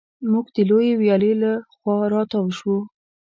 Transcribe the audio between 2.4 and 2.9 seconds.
شوو.